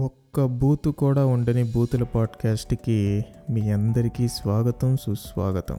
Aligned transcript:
ఒక్క 0.00 0.44
బూతు 0.44 0.90
కూడా 0.90 1.26
ఉండని 1.26 1.62
బూతుల 1.62 2.02
పాడ్కాస్ట్కి 2.02 3.24
మీ 3.50 3.70
అందరికీ 3.70 4.28
స్వాగతం 4.28 4.96
సుస్వాగతం. 4.96 5.78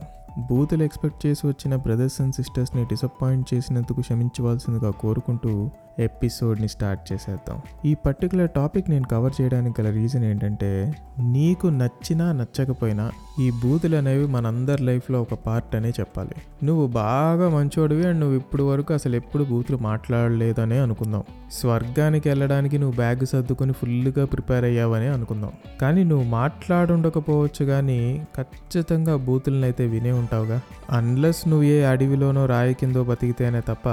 బూతులు 0.50 0.82
ఎక్స్పెక్ట్ 0.82 1.26
చేసి 1.26 1.46
వచ్చిన 1.46 1.76
బ్రదర్స్ 1.76 2.20
అండ్ 2.20 2.34
సిస్టర్స్ని 2.34 2.84
డిసప్పాయింట్ 2.84 3.54
చేసినందుకు 3.54 4.00
క్షమించవలసిందిగా 4.00 4.90
కోరుకుంటూ 4.90 5.70
ఎపిసోడ్ని 5.98 6.68
స్టార్ట్ 6.68 7.12
చేసేద్దాం. 7.12 7.60
ఈ 7.84 7.94
పర్టికులర్ 7.94 8.50
టాపిక్ 8.50 8.90
నేను 8.90 9.04
కవర్ 9.04 9.32
చేయడానికి 9.40 9.82
గల 9.82 9.90
రీజన్ 9.90 10.24
ఏంటంటే 10.24 10.94
నీకు 11.20 11.66
నచ్చినా 11.66 12.32
నచ్చకపోయినా 12.32 13.10
ఈ 13.40 13.50
బూతులు 13.50 13.96
అనేవి 13.96 14.26
మనందరి 14.26 14.82
లైఫ్లో 14.82 15.22
ఒక 15.22 15.34
పార్ట్ 15.34 15.76
అనే 15.76 15.88
చెప్పాలి. 15.88 16.66
నువ్వు 16.66 16.86
బాగా 16.86 17.48
మంచోడివి 17.48 18.06
అండ్ 18.06 18.20
నువ్వు 18.20 18.36
ఇప్పుడు 18.36 18.62
వరకు 18.62 18.94
అసలు 18.94 19.16
ఎప్పుడు 19.16 19.44
బూతులు 19.44 19.78
మాట్లాడలేదనే 19.78 20.78
అనుకుందాం. 20.78 21.22
స్వర్గానికి 21.52 22.28
వెళ్ళడానికి 22.28 22.78
నువ్వు 22.78 22.96
బ్యాగ్ 22.96 23.26
సర్దుకొని 23.26 23.72
ఫుల్గా 23.72 24.24
ప్రిపేర్ 24.24 24.64
అయ్యావని 24.64 25.06
అనుకుందాం. 25.06 25.50
కానీ 25.80 26.04
నువ్వు 26.04 26.28
మాట్లాడుండకపోవచ్చు 26.28 27.64
కానీ 27.64 28.26
ఖచ్చితంగా 28.36 29.16
బూతులను 29.16 29.62
అయితే 29.62 29.86
వినే 29.86 30.12
ఉంటావుగా. 30.12 30.60
అన్లెస్ 30.90 31.48
నువ్వు 31.48 31.64
ఏ 31.64 31.82
అడవిలోనో 31.82 32.46
రాయి 32.46 32.74
కిందో 32.74 33.04
బతికితేనే 33.04 33.60
తప్ప 33.60 33.88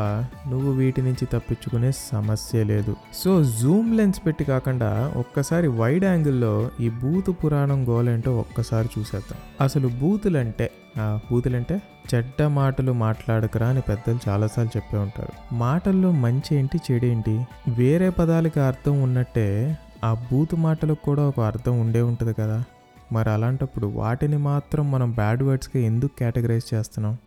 నువ్వు 0.49 0.71
వీటి 0.71 1.01
నుంచి 1.01 1.25
తప్పించుకునే 1.25 1.88
సమస్య 1.91 2.63
లేదు. 2.63 2.95
సో 3.13 3.43
జూమ్ 3.43 3.97
లెన్స్ 3.97 4.25
పెట్టి 4.25 4.43
కాకుండా 4.43 5.13
ఒక్కసారి 5.15 5.67
వైడ్ 5.67 6.03
యాంగిల్లో 6.03 6.71
ఈ 6.79 6.89
బూతు 6.89 7.31
పురాణం 7.31 7.89
గోలేంటో 7.89 8.39
ఒక్కసారి 8.39 8.89
చూసేద్దాం. 8.99 9.37
అసలు 9.61 9.87
బూతులంటే 9.87 10.71
ఆ, 10.99 11.19
బూతులంటే 11.31 11.81
చెడ్డ 12.15 12.43
మాటలు 12.43 12.91
మాట్లాడకరా 12.91 13.67
అని 13.67 13.81
పెద్దలు 13.81 14.29
చాలాసార్లు 14.29 14.77
చెప్పే 14.77 14.97
ఉంటారు. 14.97 15.53
మాటల్లో 15.53 16.11
మంచి 16.11 16.55
ఏంటి 16.55 16.77
చెడేంటి 16.91 17.45
వేరే 17.67 18.09
పదాలకి 18.09 18.59
అర్థం 18.59 19.01
ఉన్నట్టే 19.01 19.77
ఆ 20.03 20.13
బూతు 20.13 20.55
మాటలకు 20.55 21.05
కూడా 21.05 21.23
ఒక 21.23 21.39
అర్థం 21.39 21.79
ఉండే 21.79 22.01
ఉంటుంది 22.01 22.33
కదా. 22.33 22.63
మరి 23.11 23.29
అలాంటప్పుడు 23.29 23.87
వాటిని 23.87 24.37
మాత్రం 24.37 24.91
మనం 24.91 25.11
బ్యాడ్ 25.11 25.43
వర్డ్స్గా 25.43 25.83
ఎందుకు 25.83 26.11
కేటగరైజ్ 26.19 26.73
చేస్తున్నాం? 26.73 27.17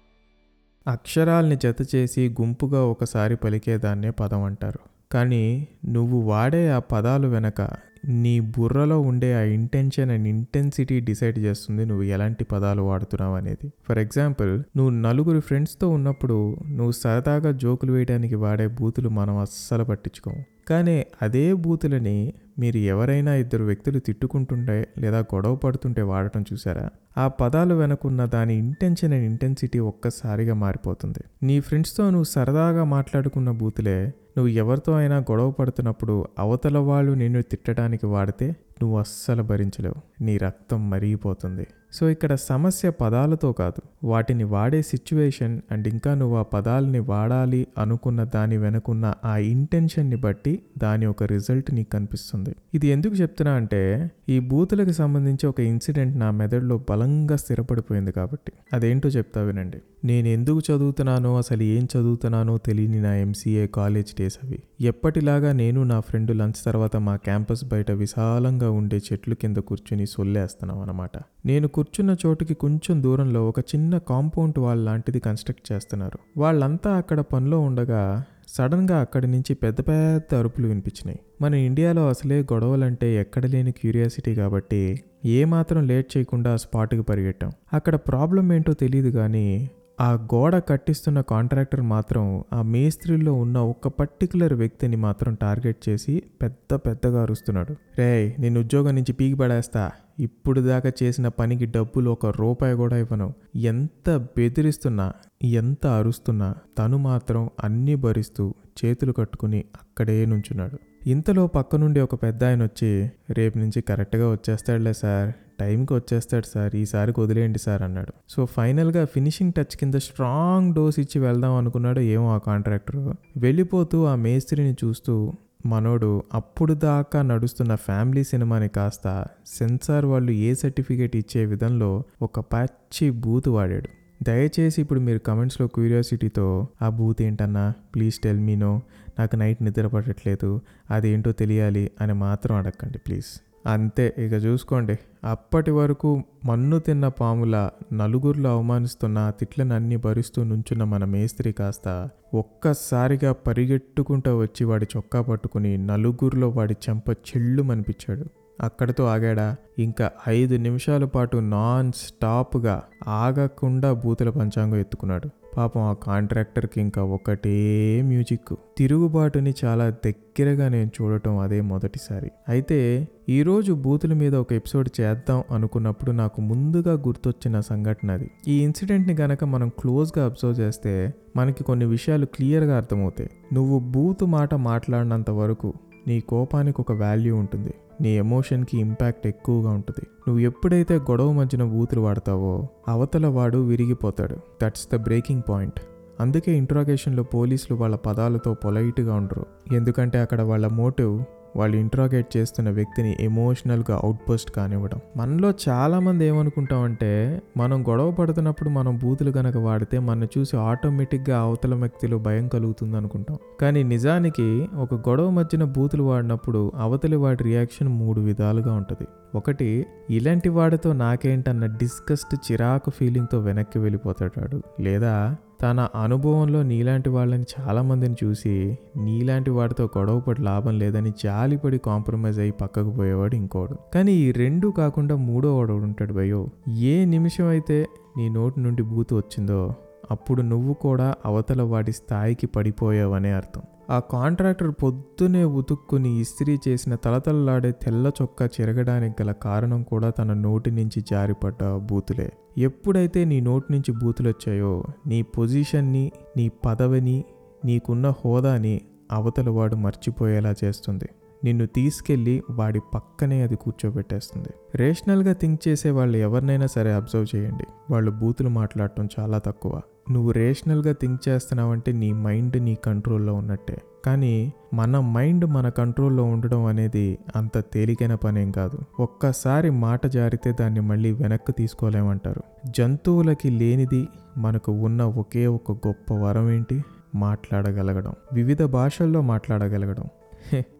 అక్షరాల్ని 0.88 1.56
జతచేసి 1.56 2.36
గుంపుగా 2.41 2.84
ఒకసారి 2.84 3.36
పలికేదాన్నే 3.36 4.11
పదం 4.11 4.42
అంటారు. 4.42 4.78
కానీ 5.12 5.69
నువ్వు 5.86 6.20
వాడే 6.20 6.70
ఆ 6.70 6.78
పదాలు 6.78 7.28
వెనక 7.28 7.69
నీ 8.05 8.41
బుర్రలో 8.41 9.00
ఉండే 9.00 9.34
ఆ 9.34 9.41
ఇంటెన్షన్ 9.41 10.10
అండ్ 10.10 10.28
ఇంటెన్సిటీ 10.28 11.00
డిసైడ్ 11.00 11.38
చేస్తుంది 11.38 11.84
నువ్వు 11.84 12.03
ఎలాంటి 12.03 12.44
పదాలు 12.44 12.83
వాడుతున్నావు 12.83 13.36
అనేది. 13.36 13.72
ఫర్ 13.88 13.98
ఎగ్జాంపుల్ 13.98 14.62
నువ్వు 14.77 14.91
నలుగురు 14.91 15.41
ఫ్రెండ్స్తో 15.41 15.88
ఉన్నప్పుడు 15.88 16.56
నువ్వు 16.69 16.91
సరదాగా 16.91 17.53
జోకులు 17.53 17.92
వేయడానికి 17.92 18.34
వాడే 18.34 18.66
బూతులు 18.66 19.08
మనం 19.08 19.36
అస్సలు 19.36 19.84
పట్టించుకోము. 19.84 20.44
కానీ 20.68 21.06
అదే 21.22 21.55
బూతులని 21.55 22.32
మీరు 22.58 22.77
ఎవరైనా 22.77 23.34
ఇద్దరు 23.34 23.64
వ్యక్తులు 23.64 23.98
తిట్టుకుంటుంటే 23.98 24.88
లేదా 24.98 25.19
గొడవ 25.19 25.54
పడుతుంటే 25.54 26.02
వాడటం 26.02 26.44
చూసారా? 26.52 26.88
ఆ 27.19 27.28
పదాలు 27.28 27.74
వెనకున్న 27.74 28.24
దాని 28.24 28.54
ఇంటెన్షన్ 28.54 29.12
అండ్ 29.12 29.24
ఇంటెన్సిటీ 29.24 29.78
ఒక్కసారిగా 29.78 30.54
మారిపోతుంది. 30.54 31.19
నీ 31.42 31.60
ఫ్రెండ్స్తో 31.60 32.10
నువ్వు 32.10 32.24
సరదాగా 32.24 32.84
మాట్లాడుకున్న 32.84 33.50
బూతులే 33.50 34.06
నువ్వు 34.06 34.48
ఎవరితో 34.48 34.92
అయినా 34.92 35.19
గొడవ 35.19 35.50
పడుతున్నప్పుడు 35.50 36.27
అవతల 36.38 36.78
వాళ్ళు 36.78 37.12
నిన్ను 37.12 37.42
తిట్టడానికి 37.42 38.06
వాడితే 38.06 38.50
నువ్వు 38.50 38.98
అస్సలు 38.98 39.42
భరించలేవు. 39.42 40.24
నీ 40.24 40.38
రక్తం 40.38 40.91
మరిగిపోతుంది. 40.91 41.66
సో 41.92 42.08
ఇక్కడ 42.08 42.34
సమస్య 42.34 42.90
పదాలతో 42.90 43.52
కాదు. 43.52 44.06
వాటిని 44.06 44.44
వాడే 44.44 44.82
సిచ్యువేషన్ 44.82 45.60
అండ్ 45.70 45.88
ఇంకా 45.88 46.14
నువ్వు 46.14 46.36
ఆ 46.36 46.42
పదాలని 46.42 46.98
వాడాలి 46.98 47.66
అనుకున్న 47.78 48.24
దాని 48.24 48.56
వెనుకున్న 48.56 49.14
ఆ 49.24 49.36
ఇంటెన్షన్ని 49.36 50.16
బట్టి 50.16 50.62
దాని 50.78 51.06
ఒక 51.06 51.22
రిజల్ట్ 51.22 51.74
నీకు 51.74 51.90
కనిపిస్తుంది. 51.90 52.54
ఇది 52.74 52.86
ఎందుకు 52.86 53.14
చెప్తున్నా 53.14 53.54
అంటే 53.54 54.10
ఈ 54.28 54.38
బూతులకు 54.38 54.92
సంబంధించి 54.92 55.46
ఒక 55.46 55.60
ఇన్సిడెంట్ 55.60 56.16
నా 56.16 56.30
మెదడులో 56.30 56.84
బలంగా 56.90 57.36
స్థిరపడిపోయింది 57.36 58.12
కాబట్టి. 58.12 58.52
అదేంటో 58.72 59.08
చెప్తా 59.08 59.42
వినండి. 59.42 59.80
నేను 60.05 60.28
ఎందుకు 60.28 60.61
చదువుతున్నానో 60.70 61.37
అసలు 61.38 61.62
ఏం 61.62 61.84
చదువుతున్నానో 61.84 62.59
తెలియని 62.59 63.03
నా 63.03 63.15
ఎంసీఏ 63.15 63.66
కాలేజ్ 63.66 64.15
డేస్ 64.21 64.38
అవి. 64.44 64.62
ఎప్పటిలాగా 64.81 65.53
నేను 65.53 65.82
నా 65.82 66.00
ఫ్రెండ్ 66.00 66.37
లంచ్ 66.37 66.65
తర్వాత 66.65 66.97
మా 66.97 67.16
క్యాంపస్ 67.16 67.65
బయట 67.65 67.91
విశాలంగా 67.91 68.71
ఉండే 68.71 68.97
చెట్లు 68.97 69.34
కింద 69.34 69.56
కూర్చుని 69.56 70.06
సొల్లేస్తున్నాం 70.06 70.81
అనమాట 70.81 71.10
నేను 71.47 71.69
కూర్చున్న 71.69 72.16
చోటుకి 72.26 72.54
కొంచెం 72.54 73.03
దూరంలో 73.03 73.49
ఒక 73.49 73.60
చిన్న 73.60 73.99
కాంపౌండ్ 73.99 74.59
వాల్ 74.59 74.84
లాంటిది 74.84 75.21
కన్స్ట్రక్ట్ 75.21 75.72
చేస్తున్నారు. 75.72 76.19
వాళ్ళంతా 76.37 76.97
అక్కడ 76.97 77.21
పనిలో 77.21 77.60
ఉండగా 77.60 78.25
సడన్గా 78.48 78.98
అక్కడి 78.98 79.26
నుంచి 79.26 79.54
పెద్ద 79.54 79.80
పెద్ద 79.80 80.34
అరుపులు 80.34 80.66
వినిపించినాయి. 80.66 81.19
మన 81.41 81.54
ఇండియాలో 81.54 82.08
అసలే 82.08 82.41
గొడవలంటే 82.41 83.14
ఎక్కడ 83.14 83.47
లేని 83.47 83.72
క్యూరియాసిటీ 83.72 84.34
కాబట్టి 84.34 85.03
ఏమాత్రం 85.25 85.86
లేట్ 85.86 86.16
చేయకుండా 86.16 86.56
స్పాట్కి 86.56 87.02
పరిగెట్టాం. 87.02 87.52
అక్కడ 87.72 87.94
ప్రాబ్లం 87.94 88.52
ఏంటో 88.52 88.72
తెలియదు 88.72 89.08
కానీ 89.08 89.70
ఆ 90.00 90.12
గోడ 90.12 90.56
కట్టిస్తున్న 90.56 91.20
కాంట్రాక్టర్ 91.20 91.81
మాత్రం 91.81 92.44
ఆ 92.52 92.62
మేస్త్రిలో 92.62 93.34
ఉన్న 93.34 93.58
ఒక 93.58 93.88
పర్టికులర్ 93.88 94.52
వ్యక్తిని 94.52 94.97
మాత్రం 94.97 95.34
టార్గెట్ 95.34 95.88
చేసి 95.88 96.22
పెద్ద 96.42 96.75
పెద్దగా 96.75 97.22
అరుస్తున్నాడు. 97.22 97.75
రేయ్ 97.98 98.32
నేను 98.38 98.60
ఉద్యోగం 98.60 98.94
నుంచి 98.94 99.12
పీకి 99.12 99.34
పడేస్తా. 99.34 99.91
ఇప్పుడు 100.21 100.61
దాకా 100.61 100.93
చేసిన 101.03 101.28
పనికి 101.28 101.67
డబ్బులు 101.67 102.11
ఒక 102.11 102.27
రూపాయి 102.27 102.75
కూడా 102.75 102.97
ఇవ్వను. 102.97 103.34
ఎంత 103.56 104.17
బెదిరిస్తున్నా 104.17 105.12
ఎంత 105.43 105.87
అరుస్తున్నా 105.87 106.55
తను 106.78 106.99
మాత్రం 106.99 107.50
అన్నీ 107.65 107.95
భరిస్తూ 107.95 108.55
చేతులు 108.84 109.12
కట్టుకుని 109.12 109.59
అక్కడే 109.59 110.27
నుంచున్నాడు. 110.27 110.78
ఇంతలో 111.06 111.47
పక్క 111.47 111.77
నుండి 111.77 112.00
ఒక 112.00 112.23
పెద్ద 112.23 112.45
ఆయన 112.45 112.62
వచ్చి 112.62 113.11
రేపు 113.31 113.59
నుంచి 113.59 113.83
కరెక్ట్గా 113.83 114.31
వచ్చేస్తాడులే 114.31 114.93
సార్. 114.93 115.33
టైంకి 115.61 115.95
వచ్చేస్తాడు 115.95 116.47
సార్. 116.47 116.77
ఈసారికి 116.77 117.21
వదిలేయండి 117.21 117.59
సార్ 117.59 117.83
అన్నాడు. 117.83 118.12
సో 118.29 118.47
ఫైనల్గా 118.47 119.05
ఫినిషింగ్ 119.05 119.53
టచ్ 119.53 119.77
కింద 119.77 119.94
స్ట్రాంగ్ 119.94 120.75
డోస్ 120.75 120.99
ఇచ్చి 120.99 121.21
వెళ్దాం 121.21 121.53
అనుకున్నాడు 121.53 122.00
ఏమో 122.00 122.34
ఆ 122.34 122.39
కాంట్రాక్టర్. 122.39 123.15
వెళ్ళిపోతూ 123.37 124.05
ఆ 124.05 124.15
మేస్త్రిని 124.15 124.73
చూస్తూ 124.73 125.33
మనోడు 125.67 126.23
అప్పుడు 126.34 126.75
దాకా 126.75 127.23
నడుస్తున్న 127.23 127.75
ఫ్యామిలీ 127.75 128.25
సినిమాని 128.25 128.69
కాస్త 128.69 129.25
సెన్సార్ 129.47 130.05
వాళ్ళు 130.05 130.33
ఏ 130.33 130.55
సర్టిఫికేట్ 130.55 131.17
ఇచ్చే 131.17 131.45
విధంలో 131.45 132.03
ఒక 132.23 132.41
పచ్చి 132.41 133.11
బూత్ 133.11 133.49
వాడాడు. 133.49 133.89
దయచేసి 134.23 134.81
ఇప్పుడు 134.81 135.00
మీరు 135.00 135.19
కమెంట్స్లో 135.19 135.67
క్యూరియాసిటీతో 135.67 136.69
ఆ 136.83 136.89
బూత్ 136.89 137.23
ఏంటన్నా? 137.23 137.73
Please 137.95 138.19
tell 138.19 138.41
me 138.41 138.56
no. 138.56 138.83
నాకు 139.19 139.37
నైట్ 139.37 139.62
నిద్ర 139.62 139.87
పడట్లేదు 139.87 140.61
అదేంటో 140.91 141.33
తెలియాలి 141.33 141.91
అని 142.00 142.12
మాత్రం 142.12 142.56
అడగండి 142.56 142.99
ప్లీజ్. 142.99 143.51
అంతే 143.67 144.15
ఇక 144.19 144.33
చూసుకోండి. 144.33 144.99
అప్పటి 145.25 145.71
వరకు 145.71 146.23
మన్ను 146.45 146.78
తిన్న 146.78 147.09
పాముల 147.09 147.71
నలుగురిలో 147.93 148.50
అవమానిస్తున్న 148.50 149.19
ఆ 149.19 149.31
తిట్లను 149.31 149.75
అన్ని 149.75 149.97
భరిస్తూ 149.97 150.45
నుంచున్న 150.45 150.84
మన 150.84 151.05
మేస్త్రి 151.05 151.53
కాస్త 151.53 152.09
ఒక్కసారిగా 152.34 153.33
పరిగెట్టుకుంటూ 153.33 154.39
వచ్చి 154.39 154.65
వాడి 154.65 154.87
చొక్కా 154.97 155.21
పట్టుకుని 155.21 155.87
నలుగురిలో 155.87 156.49
వాడి 156.49 156.77
చెంప 156.89 157.11
చెల్లుమనిపించాడు. 157.11 158.25
అక్కడితో 158.62 159.05
ఆగాడా. 159.05 159.56
ఇంకా 159.78 160.11
ఐదు 160.28 160.56
నిమిషాల 160.56 161.05
పాటు 161.05 161.37
నాన్ 161.37 161.93
స్టాప్గా 161.93 162.83
ఆగకుండా 163.09 163.93
బూతుల 163.93 164.31
పంచాంగం 164.31 164.77
ఎత్తుకున్నాడు. 164.77 165.28
పాపం 165.56 165.81
ఆ 165.81 165.93
కాంట్రాక్టర్కి 165.93 166.81
ఇంకా 166.81 167.03
ఒకటే 167.03 168.03
మ్యూజిక్. 168.03 168.56
తిరుగుబాటుని 168.78 169.55
చాలా 169.65 169.91
దగ్గరగా 169.91 170.69
నేను 170.69 170.91
చూడటం 171.03 171.39
అదే 171.39 171.61
మొదటిసారి. 171.61 172.31
అయితే 172.49 173.09
ఈరోజు 173.28 173.73
బూతుల 173.73 174.12
మీద 174.12 174.34
ఒక 174.34 174.53
ఎపిసోడ్ 174.53 174.89
చేద్దాం 175.00 175.44
అనుకున్నప్పుడు 175.50 176.11
నాకు 176.11 176.41
ముందుగా 176.41 176.93
గుర్తొచ్చిన 176.93 177.61
సంఘటన 177.61 178.11
అది. 178.11 178.31
ఈ 178.49 178.62
ఇన్సిడెంట్ని 178.62 179.17
గనక 179.21 179.44
మనం 179.44 179.69
క్లోజ్గా 179.69 180.25
అబ్జర్వ్ 180.25 180.61
చేస్తే 180.61 181.15
మనకి 181.37 181.65
కొన్ని 181.65 181.84
విషయాలు 181.84 182.27
క్లియర్గా 182.27 182.77
అర్థమవుతాయి. 182.77 183.31
నువ్వు 183.53 183.79
బూతు 183.79 184.25
మాట 184.25 184.55
మాట్లాడినంత 184.55 185.31
వరకు 185.31 185.75
నీ 186.06 186.20
కోపానికి 186.20 186.80
ఒక 186.80 186.92
వాల్యూ 186.92 187.36
ఉంటుంది. 187.36 187.74
నీ 188.00 188.08
ఎమోషన్కి 188.18 188.80
ఇంపాక్ట్ 188.80 189.26
ఎక్కువగా 189.26 189.70
ఉంటుంది. 189.70 190.02
నువ్వు 190.02 190.38
ఎప్పుడైతే 190.38 190.96
గొడవ 190.96 191.32
మధ్యన 191.32 191.62
ఊతులు 191.62 192.00
వాడతావో 192.00 192.69
అవతల 192.88 193.26
వాడు 193.26 193.58
విరిగిపోతాడు. 193.58 194.37
దట్స్ 194.62 194.88
ద 194.93 194.96
బ్రేకింగ్ 194.96 195.43
పాయింట్ 195.49 195.81
అందుకే 196.20 196.52
ఇంట్రాగేషన్లో 196.52 197.22
పోలీసులు 197.22 197.76
వాళ్ళ 197.76 197.96
పదాలతో 197.96 198.54
పొలైట్గా 198.54 199.14
ఉండరు. 199.14 199.75
ఎందుకంటే 199.75 200.19
అక్కడ 200.19 200.43
వాళ్ళ 200.43 200.66
మోటివ్ 200.66 201.25
వాళ్ళు 201.56 201.76
ఇంట్రాగేట్ 201.76 202.37
చేస్తున్న 202.37 202.70
వ్యక్తిని 202.70 203.16
ఎమోషనల్గా 203.20 204.00
అవుట్పోస్ట్ 204.04 204.50
కానివ్వడం. 204.50 205.00
మనలో 205.16 205.52
చాలామంది 205.69 206.25
ఏమనుకుంటామంటే 206.25 207.43
మనం 207.56 207.88
గొడవ 207.88 208.10
పడుతున్నప్పుడు 208.10 208.70
మనం 208.70 208.99
బూతులు 208.99 209.31
గనక 209.31 209.56
వాడితే 209.56 209.99
మనం 209.99 210.28
చూసి 210.38 210.56
ఆటోమేటిక్గా 210.56 211.38
అవతల 211.38 211.75
వ్యక్తిలో 211.75 212.19
భయం 212.19 212.49
కలుగుతుంది 212.49 212.96
అనుకుంటాం 212.96 213.38
కానీ 213.60 213.82
నిజానికి 213.82 214.69
ఒక 214.75 214.94
గొడవ 214.94 215.31
మధ్యన 215.31 215.64
బూతులు 215.64 216.02
వాడినప్పుడు 216.02 216.72
అవతలి 216.76 217.16
వాడి 217.16 217.44
రియాక్షన్ 217.44 217.88
మూడు 217.88 218.20
విధాలుగా 218.20 218.75
ఉంటుంది. 218.75 219.06
ఒకటి 219.34 219.87
ఇలాంటి 220.10 220.48
వాడితో 220.48 220.93
నాకేంటన్న 220.93 221.66
డిస్కస్ట్ 221.66 222.52
చిరాకు 222.52 222.90
ఫీలింగ్తో 222.90 223.38
వెనక్కి 223.38 223.78
వెళ్ళిపోతాడు 223.78 224.62
లేదా 224.81 225.37
తన 225.62 225.88
అనుభవంలో 226.03 226.62
నీలాంటి 226.62 227.09
వాళ్ళని 227.09 227.44
చాలామందిని 227.53 228.14
చూసి 228.25 228.79
నీలాంటి 228.97 229.50
వాడితో 229.50 229.85
గొడవపడి 229.99 230.43
లాభం 230.43 230.79
లేదని 230.79 231.11
జాలిపడి 231.11 231.79
కాంప్రమైజ్ 231.79 232.38
అయ్యి 232.38 232.53
పక్కకు 232.53 232.91
పోయేవాడు 232.91 233.35
ఇంకోడు. 233.35 233.76
కానీ 233.94 234.12
ఈ 234.12 234.32
రెండు 234.32 234.69
కాకుండా 234.69 235.17
మూడో 235.17 235.59
వాడు 235.59 235.73
ఉంటాడు 235.73 236.12
భయో 236.12 236.47
ఏ 236.69 237.05
నిమిషం 237.05 237.47
అయితే 237.47 237.87
నీ 238.17 238.29
నోటి 238.29 238.61
నుండి 238.61 238.82
బూతు 238.82 239.14
వచ్చిందో 239.14 239.75
అప్పుడు 240.11 240.43
నువ్వు 240.43 240.75
కూడా 240.75 241.14
అవతల 241.26 241.62
వాడి 241.62 241.93
స్థాయికి 241.93 242.47
పడిపోయావనే 242.47 243.32
అర్థం. 243.32 243.62
ఆ 243.90 243.99
కాంట్రాక్టర్ 243.99 244.75
పొద్దునే 244.82 245.44
ఉతుక్కుని 245.44 246.20
ఇస్త్రీ 246.20 246.58
చేసిన 246.69 246.94
తలతల్లాడే 246.94 247.73
తెల్ల 247.73 248.11
చొక్కా 248.23 248.49
చెరగడానికి 248.61 249.23
గల 249.23 249.32
కారణం 249.32 249.82
కూడా 249.82 250.11
తన 250.11 250.32
నోటి 250.32 250.70
నుంచి 250.70 251.00
జారిపడ్డ 251.00 251.76
బూతులే. 251.76 252.32
ఎప్పుడైతే 252.58 253.25
నీ 253.25 253.40
నోటి 253.40 253.73
నుంచి 253.73 253.93
బూతులు 253.93 254.29
వచ్చాయో 254.29 254.84
నీ 255.06 255.23
పొజిషన్ని 255.23 256.12
నీ 256.37 256.49
పదవిని 256.49 257.25
నీకున్న 257.64 258.11
హోదాని 258.11 258.81
అవతల 259.12 259.50
వాడు 259.50 259.76
మర్చిపోయేలా 259.76 260.55
చేస్తుంది. 260.64 261.08
నిన్ను 261.44 261.67
తీసుకెళ్ళి 261.67 262.43
వాడి 262.50 262.81
పక్కనే 262.94 263.43
అది 263.43 263.56
కూర్చోబెట్టేస్తుంది. 263.56 264.49
రేషనల్గా 264.75 265.32
థింక్ 265.32 265.69
చేసే 265.69 265.90
వాళ్ళు 265.90 266.19
ఎవరినైనా 266.19 266.67
సరే 266.67 266.93
అబ్జర్వ్ 266.93 267.37
చేయండి. 267.37 267.64
వాళ్ళు 267.90 268.11
బూతులు 268.11 268.49
మాట్లాడటం 268.49 269.08
చాలా 269.20 269.38
తక్కువ. 269.38 269.81
నువ్వు 270.10 270.31
రేషనల్గా 270.31 270.93
థింక్ 270.93 271.28
చేస్తున్నావంటే 271.28 271.93
నీ 271.93 272.12
మైండ్ 272.12 272.62
నీ 272.62 272.75
కంట్రోల్లో 272.75 273.34
ఉన్నట్టే. 273.34 273.82
కానీ 274.04 274.52
మన 274.75 275.00
మైండ్ 275.00 275.44
మన 275.44 275.69
కంట్రోల్లో 275.69 276.25
ఉండడం 276.25 276.64
అనేది 276.64 277.19
అంత 277.37 277.58
తేలికైన 277.58 278.14
పనేం 278.14 278.50
కాదు. 278.50 278.78
ఒక్కసారి 279.00 279.70
మాట 279.70 280.06
జారితే 280.06 280.54
దాన్ని 280.60 280.81
మళ్ళీ 280.81 281.12
వెనక్కి 281.12 281.52
తీసుకోలేమంటారు. 281.52 282.43
జంతువులకి 282.66 283.50
లేనిది 283.50 284.08
మనకు 284.38 284.72
ఉన్న 284.72 285.02
ఒకే 285.02 285.46
ఒక 285.46 285.72
గొప్ప 285.72 286.14
వరం 286.14 286.50
ఏంటి? 286.50 286.84
మాట్లాడగలగడం. 287.14 288.12
వివిధ 288.32 288.62
భాషల్లో 288.62 289.20
మాట్లాడగలగడం. 289.20 290.05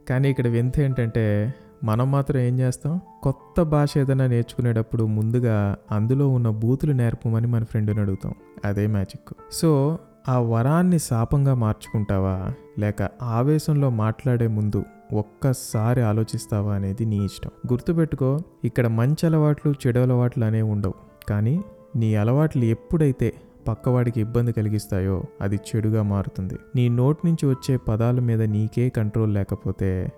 కానీ 0.09 0.31
ఇక్కడ 0.31 0.49
వింత 0.49 0.81
ఏంటంటే 0.81 1.55
మనం 1.85 2.13
మాత్రం 2.13 2.41
ఏం 2.41 2.59
చేస్తాం? 2.59 3.01
కొత్త 3.23 3.63
భాష 3.63 3.99
ఏదైనా 3.99 4.27
నేర్చుకునేటప్పుడు 4.27 5.05
ముందుగా 5.05 5.77
అందులో 5.91 6.29
ఉన్న 6.29 6.51
బూతులు 6.51 6.93
నేర్పమని 6.93 7.47
మన 7.47 7.65
ఫ్రెండ్ని 7.65 8.01
అడుగుతాం. 8.01 8.35
అదే 8.65 8.87
మ్యాజిక్. 8.87 9.35
సో 9.53 9.99
ఆ 10.29 10.39
వరాన్ని 10.39 10.99
శాపంగా 10.99 11.55
మార్చుకుంటావా? 11.55 12.55
లేక 12.79 13.09
ఆవేశంలో 13.23 13.91
మాట్లాడే 13.91 14.47
ముందు 14.47 14.85
ఒక్కసారి 15.13 16.01
ఆలోచిస్తావా 16.01 16.75
అనేది 16.75 17.05
నీ 17.05 17.25
ఇష్టం. 17.25 17.51
గుర్తుపెట్టుకో 17.73 18.39
ఇక్కడ 18.65 18.87
మంచి 18.87 19.27
అలవాట్లు 19.27 19.75
చెడు 19.87 19.99
అలవాట్లు 19.99 20.45
అనేవి 20.45 20.69
ఉండవు. 20.69 20.95
కానీ 21.29 21.65
నీ 21.97 22.15
అలవాట్లు 22.15 22.65
ఎప్పుడైతే 22.65 23.33
పక్కవాడికి 23.69 24.21
ఇబ్బంది 24.21 24.53
కలిగిస్తాయో 24.53 25.23
అది 25.41 25.57
చెడుగా 25.57 26.03
మారుతుంది. 26.03 26.55
నీ 26.77 26.89
నోటి 26.89 27.27
నుంచి 27.27 27.49
వచ్చే 27.49 27.77
పదాల 27.77 28.21
మీద 28.21 28.43
నీకే 28.43 28.89
కంట్రోల్ 28.89 29.35
లేకపోతే 29.35 30.13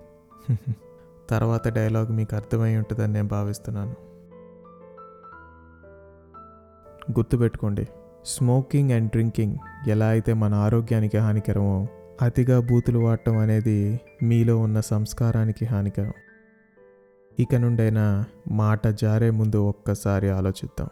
తర్వాత 1.31 1.69
డైలాగ్ 1.69 2.13
మీకు 2.13 2.37
అర్థమై 2.37 2.77
ఉంటుందని 2.77 3.13
నేను 3.13 3.29
భావిస్తున్నాను. 3.29 3.95
గుర్తుపెట్టుకోండి 7.11 7.89
స్మోకింగ్ 8.25 8.91
అండ్ 8.91 9.11
డ్రింకింగ్ 9.11 9.57
ఎలా 9.89 10.07
అయితే 10.07 10.33
మన 10.33 10.55
ఆరోగ్యానికి 10.55 11.19
హానికరమో 11.19 11.89
అతిగా 12.23 12.61
బూతులు 12.61 12.99
వాడటం 12.99 13.37
అనేది 13.37 14.01
మీలో 14.23 14.59
ఉన్న 14.59 14.81
సంస్కారానికి 14.81 15.65
హానికరం. 15.65 16.13
ఇక 17.41 17.55
నుండైనా 17.55 18.25
మాట 18.51 18.87
జారే 18.89 19.31
ముందు 19.31 19.69
ఒక్కసారి 19.69 20.29
ఆలోచిద్దాం. 20.31 20.89